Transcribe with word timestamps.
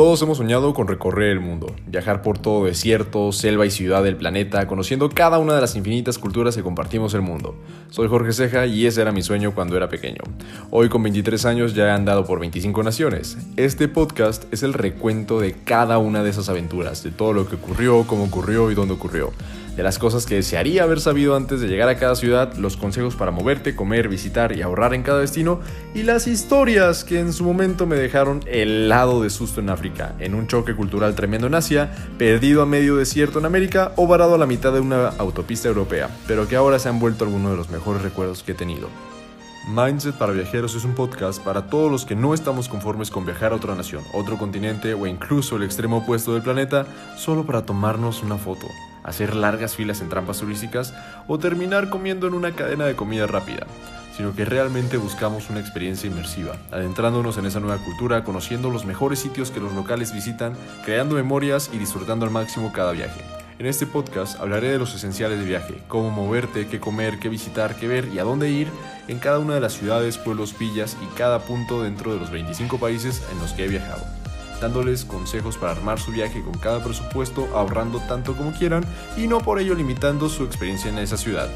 Todos 0.00 0.22
hemos 0.22 0.38
soñado 0.38 0.72
con 0.72 0.88
recorrer 0.88 1.28
el 1.28 1.40
mundo, 1.40 1.76
viajar 1.86 2.22
por 2.22 2.38
todo 2.38 2.64
desierto, 2.64 3.32
selva 3.32 3.66
y 3.66 3.70
ciudad 3.70 4.02
del 4.02 4.16
planeta, 4.16 4.66
conociendo 4.66 5.10
cada 5.10 5.38
una 5.38 5.54
de 5.54 5.60
las 5.60 5.76
infinitas 5.76 6.16
culturas 6.16 6.56
que 6.56 6.62
compartimos 6.62 7.12
el 7.12 7.20
mundo. 7.20 7.54
Soy 7.90 8.08
Jorge 8.08 8.32
Ceja 8.32 8.64
y 8.64 8.86
ese 8.86 9.02
era 9.02 9.12
mi 9.12 9.20
sueño 9.20 9.54
cuando 9.54 9.76
era 9.76 9.90
pequeño. 9.90 10.22
Hoy 10.70 10.88
con 10.88 11.02
23 11.02 11.44
años 11.44 11.74
ya 11.74 11.88
he 11.88 11.90
andado 11.90 12.24
por 12.24 12.40
25 12.40 12.82
naciones. 12.82 13.36
Este 13.58 13.88
podcast 13.88 14.50
es 14.54 14.62
el 14.62 14.72
recuento 14.72 15.38
de 15.38 15.52
cada 15.52 15.98
una 15.98 16.22
de 16.22 16.30
esas 16.30 16.48
aventuras, 16.48 17.02
de 17.02 17.10
todo 17.10 17.34
lo 17.34 17.46
que 17.46 17.56
ocurrió, 17.56 18.06
cómo 18.06 18.24
ocurrió 18.24 18.70
y 18.70 18.74
dónde 18.74 18.94
ocurrió 18.94 19.34
de 19.76 19.82
las 19.84 19.98
cosas 19.98 20.26
que 20.26 20.34
desearía 20.36 20.82
haber 20.82 21.00
sabido 21.00 21.36
antes 21.36 21.60
de 21.60 21.68
llegar 21.68 21.88
a 21.88 21.96
cada 21.96 22.14
ciudad, 22.14 22.52
los 22.54 22.76
consejos 22.76 23.16
para 23.16 23.30
moverte, 23.30 23.74
comer, 23.74 24.08
visitar 24.08 24.56
y 24.56 24.62
ahorrar 24.62 24.94
en 24.94 25.02
cada 25.02 25.20
destino, 25.20 25.60
y 25.94 26.02
las 26.02 26.26
historias 26.26 27.04
que 27.04 27.18
en 27.18 27.32
su 27.32 27.44
momento 27.44 27.86
me 27.86 27.96
dejaron 27.96 28.40
helado 28.46 29.22
de 29.22 29.30
susto 29.30 29.60
en 29.60 29.70
África, 29.70 29.89
en 30.18 30.34
un 30.34 30.46
choque 30.46 30.74
cultural 30.74 31.14
tremendo 31.14 31.46
en 31.46 31.54
Asia, 31.54 31.92
perdido 32.18 32.62
a 32.62 32.66
medio 32.66 32.96
desierto 32.96 33.38
en 33.38 33.46
América 33.46 33.92
o 33.96 34.06
varado 34.06 34.34
a 34.34 34.38
la 34.38 34.46
mitad 34.46 34.72
de 34.72 34.80
una 34.80 35.08
autopista 35.08 35.68
europea, 35.68 36.08
pero 36.26 36.48
que 36.48 36.56
ahora 36.56 36.78
se 36.78 36.88
han 36.88 36.98
vuelto 36.98 37.24
algunos 37.24 37.50
de 37.52 37.56
los 37.56 37.70
mejores 37.70 38.02
recuerdos 38.02 38.42
que 38.42 38.52
he 38.52 38.54
tenido. 38.54 38.88
Mindset 39.68 40.16
para 40.16 40.32
Viajeros 40.32 40.74
es 40.74 40.84
un 40.84 40.94
podcast 40.94 41.42
para 41.42 41.66
todos 41.66 41.90
los 41.90 42.04
que 42.04 42.16
no 42.16 42.32
estamos 42.32 42.68
conformes 42.68 43.10
con 43.10 43.26
viajar 43.26 43.52
a 43.52 43.56
otra 43.56 43.74
nación, 43.74 44.02
otro 44.14 44.38
continente 44.38 44.94
o 44.94 45.06
incluso 45.06 45.56
el 45.56 45.62
extremo 45.62 45.98
opuesto 45.98 46.32
del 46.32 46.42
planeta 46.42 46.86
solo 47.16 47.44
para 47.44 47.66
tomarnos 47.66 48.22
una 48.22 48.38
foto 48.38 48.66
hacer 49.02 49.34
largas 49.34 49.74
filas 49.74 50.00
en 50.00 50.08
trampas 50.08 50.38
turísticas 50.38 50.94
o 51.26 51.38
terminar 51.38 51.88
comiendo 51.88 52.26
en 52.26 52.34
una 52.34 52.52
cadena 52.52 52.86
de 52.86 52.96
comida 52.96 53.26
rápida, 53.26 53.66
sino 54.20 54.34
que 54.34 54.44
realmente 54.44 54.98
buscamos 54.98 55.48
una 55.48 55.60
experiencia 55.60 56.06
inmersiva, 56.06 56.54
adentrándonos 56.70 57.38
en 57.38 57.46
esa 57.46 57.58
nueva 57.58 57.82
cultura, 57.82 58.22
conociendo 58.22 58.68
los 58.68 58.84
mejores 58.84 59.18
sitios 59.18 59.50
que 59.50 59.60
los 59.60 59.72
locales 59.72 60.12
visitan, 60.12 60.52
creando 60.84 61.14
memorias 61.14 61.70
y 61.72 61.78
disfrutando 61.78 62.26
al 62.26 62.30
máximo 62.30 62.70
cada 62.70 62.92
viaje. 62.92 63.22
En 63.58 63.64
este 63.64 63.86
podcast 63.86 64.38
hablaré 64.38 64.68
de 64.68 64.78
los 64.78 64.94
esenciales 64.94 65.38
de 65.38 65.46
viaje, 65.46 65.82
cómo 65.88 66.10
moverte, 66.10 66.68
qué 66.68 66.78
comer, 66.78 67.18
qué 67.18 67.30
visitar, 67.30 67.76
qué 67.76 67.88
ver 67.88 68.08
y 68.12 68.18
a 68.18 68.24
dónde 68.24 68.50
ir 68.50 68.68
en 69.08 69.20
cada 69.20 69.38
una 69.38 69.54
de 69.54 69.60
las 69.60 69.72
ciudades, 69.72 70.18
pueblos, 70.18 70.54
villas 70.58 70.98
y 71.02 71.16
cada 71.16 71.38
punto 71.38 71.82
dentro 71.82 72.12
de 72.12 72.20
los 72.20 72.30
25 72.30 72.76
países 72.76 73.22
en 73.32 73.38
los 73.38 73.54
que 73.54 73.64
he 73.64 73.68
viajado 73.68 74.04
dándoles 74.60 75.06
consejos 75.06 75.56
para 75.56 75.72
armar 75.72 75.98
su 75.98 76.10
viaje 76.10 76.42
con 76.42 76.52
cada 76.58 76.84
presupuesto, 76.84 77.48
ahorrando 77.54 77.98
tanto 78.00 78.36
como 78.36 78.52
quieran 78.52 78.84
y 79.16 79.26
no 79.26 79.40
por 79.40 79.58
ello 79.58 79.74
limitando 79.74 80.28
su 80.28 80.44
experiencia 80.44 80.90
en 80.90 80.98
esa 80.98 81.16
ciudad. 81.16 81.48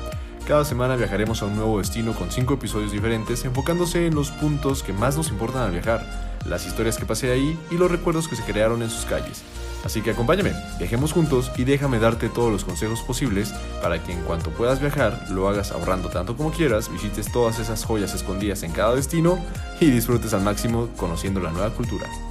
Cada 0.47 0.67
semana 0.67 0.95
viajaremos 0.95 1.41
a 1.41 1.47
un 1.47 1.56
nuevo 1.56 1.78
destino 1.78 2.12
con 2.12 2.31
5 2.31 2.55
episodios 2.55 2.92
diferentes 2.92 3.47
enfocándose 3.47 4.06
en 4.06 4.14
los 4.14 4.31
puntos 4.31 4.83
que 4.83 4.92
más 4.92 5.17
nos 5.17 5.31
importan 5.31 5.62
al 5.62 5.73
viajar, 5.73 6.05
las 6.45 6.67
historias 6.67 6.98
que 6.98 7.06
pasé 7.06 7.33
ahí 7.33 7.59
y 7.70 7.78
los 7.78 7.91
recuerdos 7.91 8.28
que 8.28 8.36
se 8.36 8.42
crearon 8.42 8.83
en 8.83 8.91
sus 8.91 9.06
calles. 9.06 9.42
Así 9.84 10.03
que 10.03 10.11
acompáñame, 10.11 10.53
viajemos 10.78 11.12
juntos 11.12 11.51
y 11.56 11.64
déjame 11.64 11.98
darte 11.98 12.28
todos 12.28 12.53
los 12.53 12.64
consejos 12.64 13.01
posibles 13.01 13.55
para 13.81 14.03
que 14.03 14.12
en 14.12 14.20
cuanto 14.23 14.51
puedas 14.51 14.81
viajar 14.81 15.27
lo 15.31 15.48
hagas 15.48 15.73
ahorrando 15.73 16.11
tanto 16.11 16.36
como 16.36 16.53
quieras, 16.53 16.92
visites 16.92 17.33
todas 17.33 17.58
esas 17.58 17.83
joyas 17.83 18.14
escondidas 18.14 18.62
en 18.64 18.73
cada 18.73 18.95
destino 18.95 19.39
y 19.81 19.91
disfrutes 19.91 20.34
al 20.34 20.42
máximo 20.42 20.91
conociendo 20.98 21.41
la 21.41 21.53
nueva 21.53 21.70
cultura. 21.70 22.06